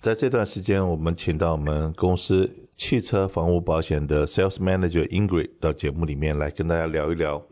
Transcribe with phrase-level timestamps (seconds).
[0.00, 7.42] 在这段时间，我们请到我们公司汽车房屋保险的 Sales Manager Ingrid 到节目里面来跟大家聊一聊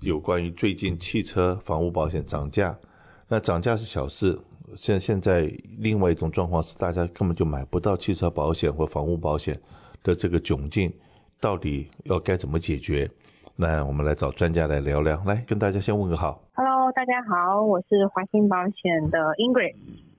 [0.00, 2.76] 有关于最近汽车房屋保险涨价。
[3.28, 4.36] 那涨价是小事，
[4.74, 9.56] 现现在另外一种状况是大家根本就买不到汽车保险或房屋保险
[10.02, 10.92] 的这个窘境，
[11.40, 13.08] 到底要该怎么解决？
[13.54, 15.22] 那我们来找专家来聊聊。
[15.24, 16.42] 来跟大家先问个好。
[16.54, 19.76] Hello，大家好，我是华兴保险的 Ingrid。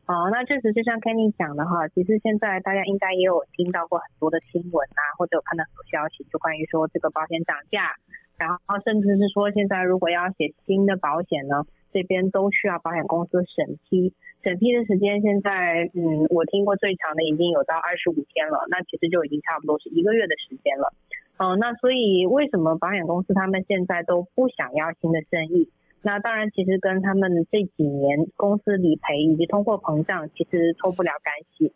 [0.08, 7.92] 哦，那确实就像 Kenny 讲的哈，其实现在大家应该也有听到过很多的新闻啊，或者有看到很多消息，就关于说这个保险涨价，
[8.39, 20.94] 然后甚至是说现在如果要写新的保险呢，这边都需要保险公司审批，审批的时间现在，嗯，我听过最长的已经有到二十五天了，那其实就已经差不多是一个月的时间了。
[21.36, 25.68] 嗯，那所以为什么保险公司他们现在都不想要新的生意？
[26.01, 31.74] 那当然，其实跟他们这几年公司理赔以及通货膨胀其实脱不了干系。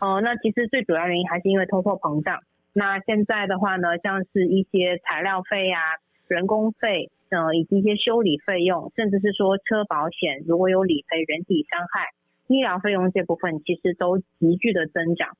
[0.00, 2.40] 哦，那其实最主要原因还是因为通货膨胀。
[2.72, 5.80] 那现在的话呢，像是一些材料费啊、
[6.28, 12.10] 人工费，呃，以及一些修理费用，甚至是说车保险如果有理赔人体伤害、
[12.46, 15.36] 医疗费用这部分，其实都急剧的增长。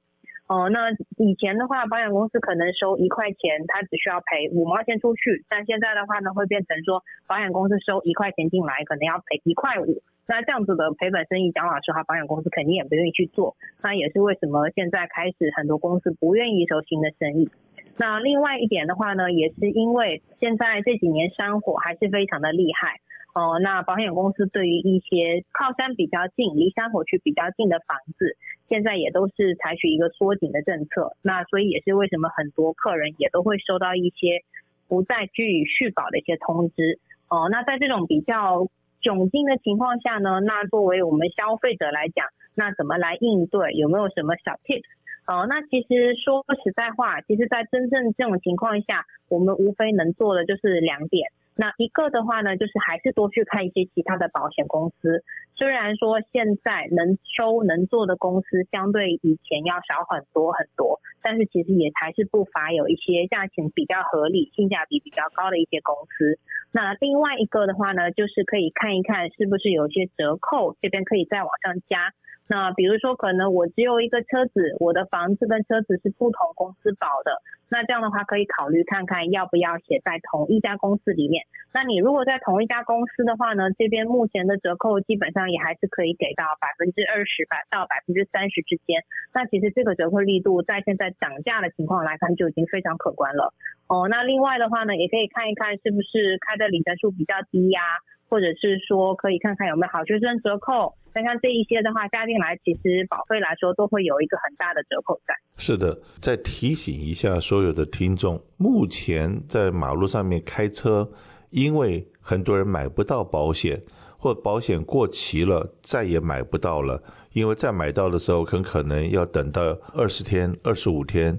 [0.48, 5.44] 哦，那以前的话，保险公司可能收一块钱，他只需要赔五毛钱出去。
[5.46, 10.00] 但现在的话呢，会变成说，保险公司收一块钱进来，可能要赔一块五。
[10.26, 13.56] 那这样子的赔本生意，讲老实话，保险公司肯定也不愿意去做。
[13.82, 17.50] 那也是为什么现在开始很多公司不愿意收新的生意。
[17.98, 23.00] 那另外一点的话呢，也是因为现在这几年山火还是非常的厉害。
[23.38, 28.36] 哦，那保险公司对于一些靠山比较近、离山火区比较近的房子，
[28.68, 31.14] 现在也都是采取一个缩紧的政策。
[31.22, 34.42] 那所以也是为什么很多客人也都会收到一些
[34.88, 36.98] 不再居于续保的一些通知。
[37.28, 38.66] 哦，那在这种比较
[39.00, 43.72] 窘境的情况下呢，那作为我们消费者来讲，那怎么来应对？
[43.74, 44.82] 有没有什么小 tips？
[45.28, 51.30] 哦，那其实说实在话，其实在真正这种情况下，我们无非能做的就是两点。
[51.60, 55.24] 那一个的话呢，就是还是多去看一些其他的保险公司。
[55.56, 66.38] 虽然说现在能收能做的公司相对以前要少很多很多，但是其实也还是不乏有一些价钱比较合理、性价比比较高的一些公司。
[66.70, 72.14] 那另外一个的话呢，就是可以看一看是不是有些折扣，这边可以再往上加。
[72.48, 81.44] 那比如说，可能我只有一个车子，我的房子跟车子是不同公司保的，那这样的话可以考虑看看要不要写在同一家公司里面。
[81.74, 89.04] 那你如果在同一家公司的话呢，这边目前的折扣基本上也还是可以给到百分之二十百到百分之三十之间。
[89.34, 93.52] 那其实这个折扣力度在现在涨价的情况来看就已经非常可观了。
[93.88, 97.80] 哦，那另外的话呢，也可以看一看是不是开的里程数比较低呀、
[98.28, 105.34] 或者是说，可以看看有没有好学生折扣，看看这一些的话，加进来其实保费来说都会有一个很大的折扣在。
[105.56, 111.10] 是的，再提醒一下所有的听众，目前在马路上面开车，
[111.50, 113.80] 因为很多人买不到保险，
[114.18, 117.02] 或保险过期了，再也买不到了，
[117.32, 119.62] 因为再买到的时候，很可能要等到
[119.94, 121.38] 二十天、二十五天。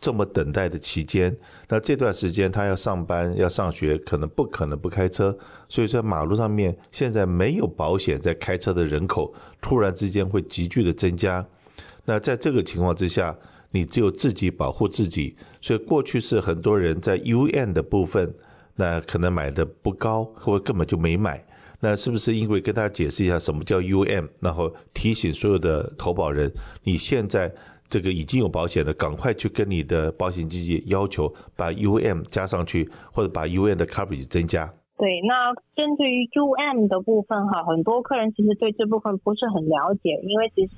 [0.00, 1.36] 这么等待的期间，
[1.68, 5.36] 那这段时间他要上班要上学，可能不可能不开车，
[5.68, 11.44] 所以在马路上面现在没有保险在开车的人口，突然之间会急剧的增加。
[12.04, 13.36] 那在这个情况之下，
[13.72, 15.36] 你只有自己保护自己。
[15.60, 18.32] 所以过去是很多人在 UM 的部分，
[18.76, 21.44] 那可能买的不高，或根本就没买。
[21.80, 26.52] 那是不是因为跟大家解释一下什么叫 UM，然后提醒所有的投保人，
[26.84, 27.52] 你现在。
[27.88, 34.70] 这个已经有保险的，赶快去跟你的保险经纪要求把 UM 加上去，或者把 UM 的 coverage 增加。
[34.98, 40.74] 对，那针对于 UM 的部分哈，很多客人其实对这部分不是很了解，因为其实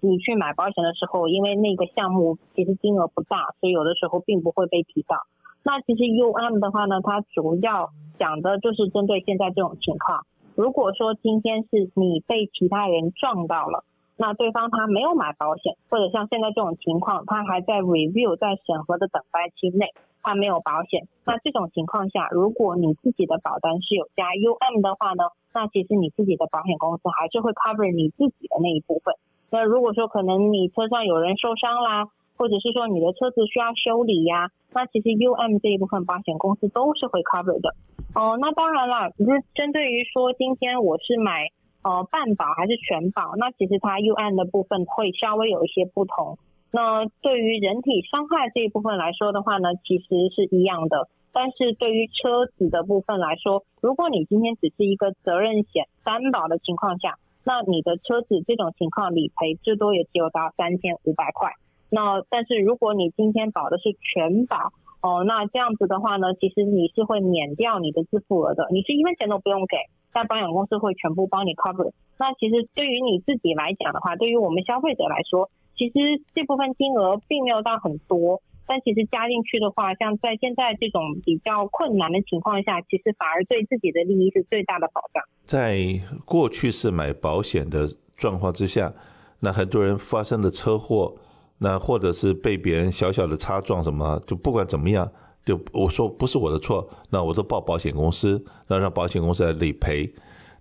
[0.00, 5.16] 你去买保险的时候，因为那个项目其实金额不大，所以有的时候并不会被提到。
[5.64, 7.90] 那其实 UM 的话呢，它主要
[8.20, 10.24] 讲的就是针对现在这种情况，
[10.54, 13.84] 如果说今天是你被其他人撞到了。
[14.18, 19.92] 那对方他没有买保险，或者像现在这种情况，他还在 review 在审核的等待期内，
[20.22, 21.06] 他没有保险。
[21.26, 29.14] 那这种情况下，如果你自己的保单是有加 UM 的话呢，那其实你自己的保险公司还是会 cover 你自己的那一部分。
[29.50, 32.08] 那如果说可能你车上有人受伤啦，
[32.38, 37.76] 或者是说你的车子需要修理呀，那其实 UM 这一部分保险公司都是会 cover 的。
[38.14, 41.52] 哦，那当然了，只是针对于说今天我是买。
[41.82, 43.36] 呃，半保还是全保？
[43.36, 46.38] 那其实它 UM 的部分会稍微有一些不同。
[46.72, 51.08] 那对于人体伤害这一部分来说的话呢，其实是一样的。
[51.32, 61.52] 但是对于车子的部分来说，如果你今天只是一个责任险单保的情况下，那你的车子这种情况理赔最多也只有到三千五百块。
[61.88, 64.72] 那但是如果你今天保的是全保
[65.02, 69.76] 哦，那这样子的话呢，其实你是会免掉你的自付额的，你是一分钱都不用给，
[70.16, 71.92] 但保险公司会全部帮你 cover。
[72.16, 75.92] 那其实对于你自己来讲的话，对于我们消费者来说，其实
[76.34, 78.40] 这部分金额并没有到很多。
[78.66, 85.22] 但其实加进去的话，像在现在这种比较困难的情况下，其实反而对自己的利益是最大的保障。
[85.44, 85.76] 在
[86.24, 87.86] 过去是买保险的
[88.16, 88.92] 状况之下，
[89.40, 91.14] 那很多人发生的车祸，
[91.58, 95.12] 那或者是被别人小小的擦撞什么，就不管怎么样，
[95.46, 100.12] 就我说不是我的错，那我都报保险公司，那让保险公司来理赔。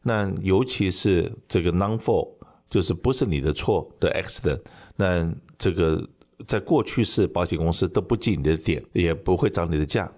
[0.03, 2.29] 那尤其是这个 non-fault，
[2.69, 4.61] 就是不是你的错的 accident，
[4.95, 6.07] 那这个。
[6.47, 10.11] 在过去是保险公司都不记你的点，也不会涨你的价。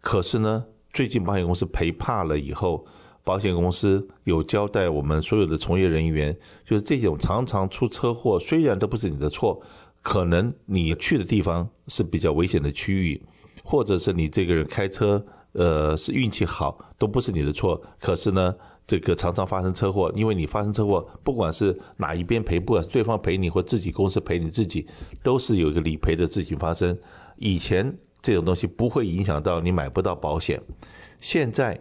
[0.00, 2.86] 可是呢，最近保险公司赔怕了以后，
[3.22, 6.34] 保险公司有交代我们所有的从业人员，
[6.64, 9.60] 就是这种常常出车祸，虽然都不是你的错，
[10.00, 13.22] 可能你去的地方是比较危险的区域，
[13.70, 15.22] 或者是你这个人开车，
[15.52, 17.78] 呃，是运气好，都不是你的错。
[18.00, 18.54] 可是呢，
[18.86, 24.86] 这个常常发生车祸，因为你发生车祸，不管是哪一边赔，不管是对方赔你或自己公司赔你自己，
[25.22, 26.98] 都是有一个理赔的事情发生。
[27.36, 30.58] 以前这种东西不会影响到你买不到保险，
[31.20, 31.78] 现在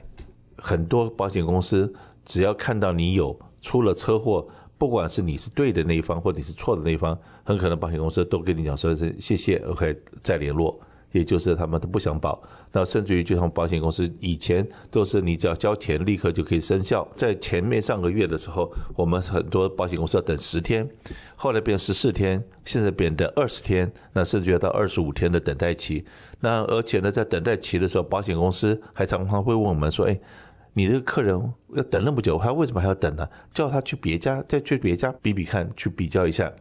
[0.57, 1.93] 很多保险公司
[2.25, 4.45] 只要看到你有出了车祸，
[4.77, 10.77] 不管是你是对的那一方或你是错的那一方，很可能保险公司都跟你讲说是谢谢，OK，再联络。
[11.11, 20.87] 也就是他们都不想保，那甚至于就像保险公司以前都是你只要交钱立刻就可以生效，在前面上个月的时候，我们很多保险公司要等十天，
[21.35, 26.05] 后来变十四天，现在变成二十天，那甚至要到二十五天的等待期。
[26.39, 30.19] 那而且呢，在等待期的时候，保险公司还常常会问我们说：“哎，
[30.73, 31.35] 你这个客人
[31.73, 33.27] 要等那么久，他为什么还要等呢？
[33.53, 36.51] 叫他去别家，再去别家比比看，去比较一下。”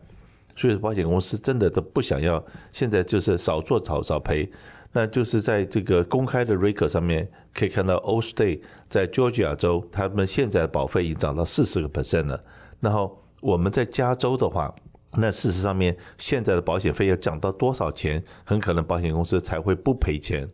[0.56, 2.42] 所以保险公司真的都不想要，
[2.72, 4.50] 现在就是少做少少赔。
[4.92, 12.42] 那就是在这个公开的 r e c o 上面可以看到，Allstate 在 Georgia 州，他们现在的保费已经涨到四十个 percent 了。
[12.80, 14.74] 然后我们在加州的话，
[15.18, 20.48] 那事实上面现在的保险费要涨到多少钱，很可能保险公司才会不赔钱。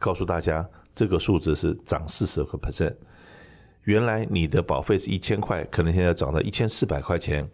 [0.00, 2.94] 告诉大家，这个数字是涨四十个 percent。
[3.84, 7.48] 原来你的保费是一千块，可能现在涨到一千四百块钱。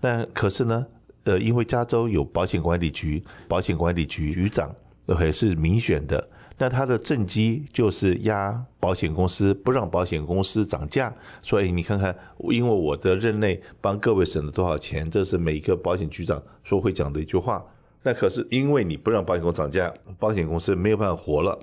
[0.00, 0.86] 那可是呢？
[1.24, 4.74] 呃，因为加州有保险管理局，保险管理局局长
[5.06, 11.14] ，OK 是民选的，那他的政绩就是压保险公司，不让保险公司涨价。
[11.42, 12.16] 所以你看看，
[12.50, 17.62] 因为我的任内帮各位省了多少钱，这是每一个保险局长说会讲的一句话。
[18.02, 21.58] 那可是因为你不让保险公司涨价，保险公司没有办法活了，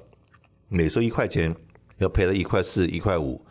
[0.69, 1.55] 每收一块钱
[1.97, 3.41] 要赔了一块四、一块五。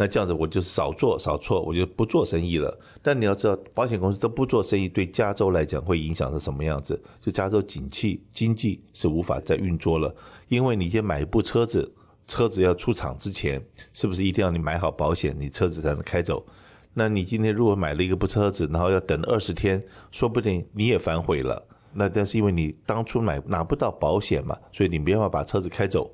[0.00, 2.78] 那这样子我就少做少错，我就不做生意了。
[3.02, 7.02] 但你要知道，保险公司都不做生意，对加州来讲会影响是什么样子？
[7.20, 10.14] 就加州景气经济是无法再运作了，
[10.46, 11.92] 因为你先买一部车子，
[12.28, 13.60] 车子要出厂之前，
[13.92, 16.46] 是不是一定要你买好保险，你车子才能开走？
[16.94, 21.60] 那你今天如果买了一个部车子，然后要等二十天，说不定你也反悔了。
[21.92, 26.08] 那但是因为你当初买拿不到保险嘛，所以你没办法把车子开走。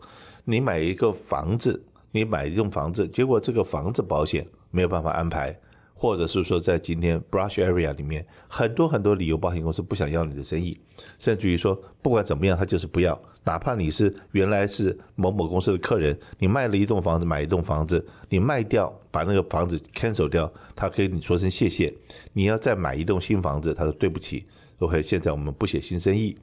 [0.47, 1.85] 你买一个房子。
[2.15, 5.59] 你买一栋房子，结果这个房子保险没有办法安排，
[5.93, 10.79] 或者是说在今天 brush area 里面很多很多理由，保险公司不想要你的生意，
[11.19, 13.21] 甚至于说不管怎么样，他就是不要。
[13.43, 21.93] 哪怕你是原来是某某公司的客人，你卖了一栋房子，买一栋房子，你卖掉把那个房子 cancel 掉，他可以跟你说声谢谢。
[22.33, 24.47] 你要再买一栋新房子，他说对不起
[24.79, 26.37] ，OK，现在我们不写新生意。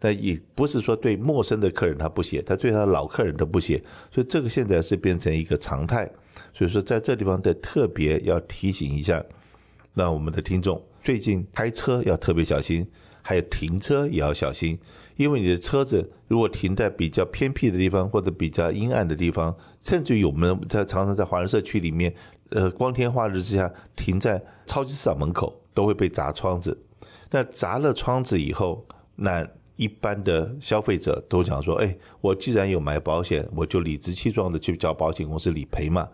[0.00, 6.08] 那也不是说对陌生的客人他不写，他对他的老客人都不写，所以这个现在是变成一个常态。
[6.54, 9.20] 所以说在这地方的特别要提醒一下，
[9.94, 12.86] 那我们的听众最近开车要特别小心，
[13.22, 14.78] 还有停车也要小心，
[15.16, 22.14] 因为你的车子如果停在比较偏僻的地方或者比较阴暗的地方，甚至于我们在常常在华人社区里面，
[22.50, 26.78] 呃，光天化日之下停在超级市场门口都会被砸窗子。
[27.30, 28.84] 那砸了窗子以后，
[29.16, 36.08] 那一般的消费者都讲说：“哎，我既然有买保险，我就理直气壮的去找保险公司理赔嘛。”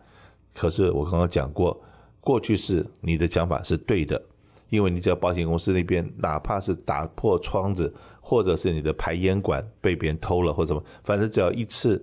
[0.55, 1.81] 可是我刚刚讲过，
[2.21, 4.21] 过去是你的讲法是对的，
[4.69, 12.01] 因为你只要保险公司那边哪怕是打破窗子，或者是你的排烟管被别人偷了或什么，反正只要一次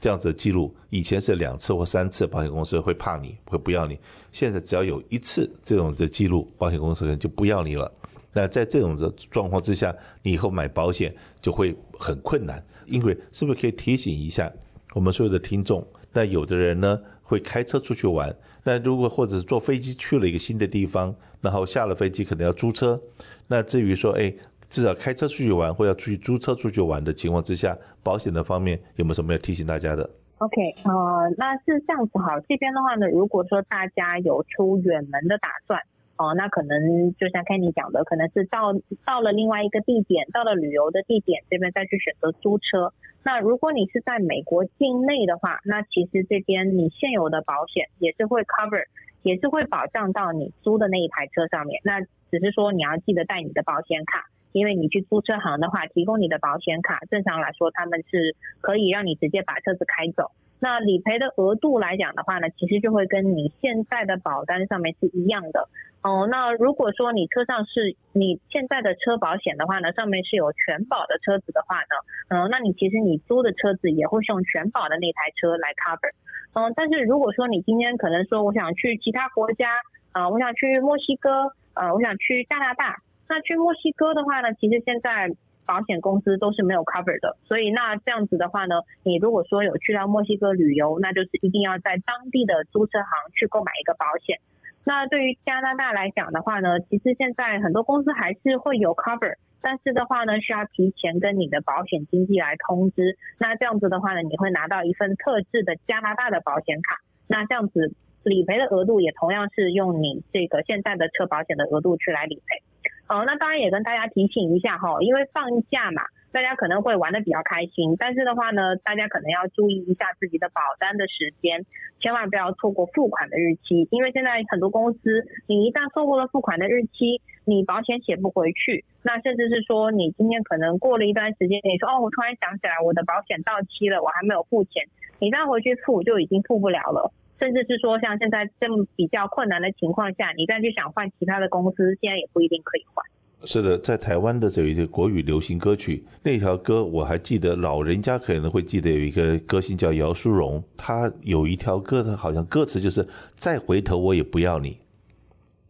[0.00, 3.98] 这样子的记录，以前是两次或三次，保险公司会怕你，会不要你。
[4.32, 7.90] 现在只要有一次这种的记录，保险公司可能就不要你了。
[8.34, 12.62] 那在这种的状况之下，你以后买保险就会很困难。
[12.86, 14.52] 因为是不是可以提醒一下
[14.94, 15.82] 我们所有的听众？
[16.12, 18.34] 那有的人呢，会开车出去玩。
[18.62, 23.00] 那如果或者是坐飞机去了一个新的地方，然后下了飞机可能要租车。
[23.46, 24.30] 那至于说，哎，
[24.68, 30.92] 至少开车出去玩或要出去租车出去玩的情况之下，保险的方面有没有什么要提醒大家的？OK，呃，
[31.38, 35.80] 那是这样子好，这边的话呢，如果说大家有出远门的打算。
[36.16, 38.72] 哦，那可能就像 Kenny 讲的，可能是到
[39.04, 42.92] 到了另外一个地点，到了旅游的地点这边再去选择租车。
[43.24, 48.84] 那如果你是在美国境内的话，那其实这边你现有的保险也是会 cover，
[49.22, 51.80] 也是会保障到你租的那一台车上面。
[51.82, 60.30] 那只是说你要记得带你的保险卡，因为你去租车行的话，提供你的保险卡，正常来说他们是可以让你直接把车子开走。
[60.64, 65.68] 那理赔的额度来讲的话呢，其实就会跟你现在的保单上面是一样的。
[66.00, 71.94] 哦，那如果说你车上是你现在的车保险的话呢，上面是有全保的车子的话呢，
[72.32, 76.16] 嗯，那你其实你租的车子也会是用全保的那台车来 cover。
[76.54, 79.68] 嗯，但是如果说你今天可能说我想去其他国家，
[80.12, 82.96] 啊，我想去墨西哥，呃，我想去加拿大，
[83.28, 85.28] 那去墨西哥的话呢，其实现在
[85.66, 94.38] 保险公司都是没有 cover 的，所以那这样子的话呢，你如果说有去到墨西哥旅游，那就是一定要在当地的租车行去购买一个保险。
[94.84, 103.16] 那对于加拿大来讲的话呢，其实现在很多公司还是会有 cover，但是的话呢，需要提前跟你的保险经纪来通知。
[103.38, 107.00] 那这样子的话呢，你会拿到一份特制的加拿大的保险卡。
[107.26, 107.94] 那这样子
[108.24, 112.62] 理赔的额度也同样是用你这个现在的车保险的额度去来理赔。
[113.08, 116.02] 哦，那当然也跟大家提醒一下哈，因为放假嘛。
[116.34, 121.64] 大家可能会玩的比较开心，但是的话呢，大家可能要注意一下自己的保单的时间，
[122.00, 134.82] 千万不要错过付款的日期，因为现在很多公司，你一旦错过了付款的日期，你保险写不回去，那甚至是说你今天可能过了一段时间，你说哦，我突然想起来我的保险到期了，我还没有付钱，
[135.20, 143.04] 你再回去付就已经付不了了，甚至是说像现在这么比较困难的情况下，你再去想换其他的公司，现在也不一定可以换。
[143.46, 154.78] 是的，在台湾的这一个国语流行歌曲，那条歌我还记得，老人家可能会记得有一个歌星叫姚淑蓉，他有一条歌，他好像歌词就是“再回头我也不要你”。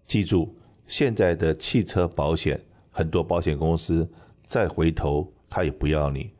[0.07, 0.55] 记住，
[0.87, 2.61] 现在的汽车保险，
[2.93, 4.09] 很多保险公司
[4.43, 6.31] 再回头他也不要你。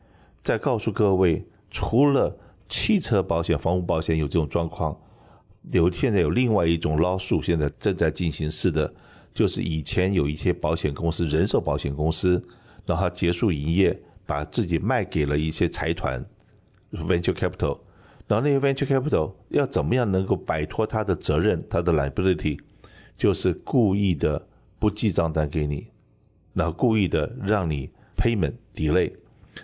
[0.41, 2.39] 再告诉各位，除了
[2.69, 4.97] 汽车保险、房屋保险有这种状况，
[5.73, 8.93] 有现在有另外一种 lawsuit，现在正在进行式的。
[9.33, 12.41] 就是以前有一些保险公司，人寿保险公司，
[12.87, 16.25] 然后结束营业，把自己卖给了一些财团
[16.93, 17.81] ，venture capital，
[18.29, 22.61] 然后那些 venture capital 要怎么样能够摆脱他的责任，他的 liability，
[23.17, 24.47] 就是故意的
[24.79, 25.89] 不记账单给你，
[26.53, 29.13] 然后故意的让你 payment delay，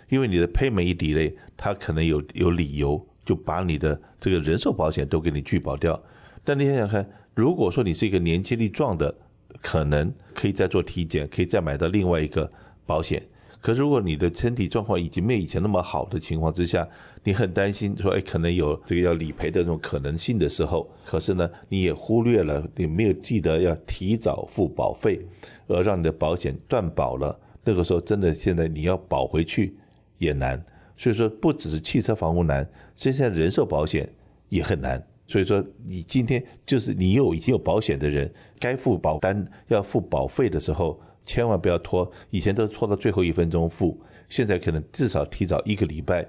[0.09, 6.01] 因为你的 payment 一 delay，他可能有有理由就把你的这个人寿保险都给你拒保掉。
[6.43, 9.13] 但你想想看，如果说你是一个年轻力壮的，
[9.61, 12.51] 可能可以再做体检，可以再买到另外一个
[12.85, 13.21] 保险。
[13.59, 16.87] 可是如果你的身体状况已经没有以前那么好的情况之下，
[17.23, 25.23] 你很担心说，哎，可能有这个要理赔的这种可能性的时候，可是呢，你也忽略了，你没有记得要提早付保费，
[25.67, 27.39] 而让你的保险断保了。
[27.63, 29.75] 那个时候真的现在你要保回去
[30.17, 30.65] 也难。
[31.01, 34.07] 所以说，不只是汽车房屋难，现在人寿保险
[34.49, 35.03] 也很难。
[35.25, 42.09] 所以说，你今天就是你有已经有保险的人，该付保单要付保费的时候，千万不要拖。
[42.29, 46.23] 以前都拖到最后一分钟付，现在可能至少提早一个礼拜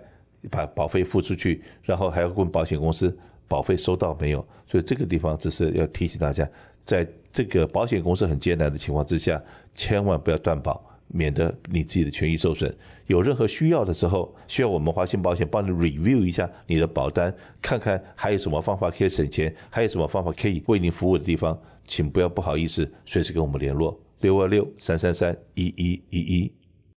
[0.51, 3.15] 把保费付出去，然后还要问保险公司
[3.47, 4.39] 保费收到没有。
[4.67, 6.49] 所以这个地方只是要提醒大家，
[6.83, 9.39] 在这个保险公司很艰难的情况之下，
[9.75, 10.83] 千万不要断保。
[11.13, 12.75] 免得你自己的权益受损。
[13.07, 24.01] 有任何需要的时候，需要我们华信保险帮你 review 一下你的保单，看看还有什么方法可以省钱，还有什么方法可以为您服务的地方，请不要不好意思，随时跟我们联络。
[24.21, 26.53] 六二六三三三一一一一。